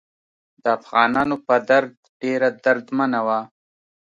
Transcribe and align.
د 0.63 0.65
افغانانو 0.77 1.35
په 1.45 1.55
درد 1.69 1.91
ډیره 2.21 2.47
دردمنه 2.63 3.19
وه. 3.27 3.39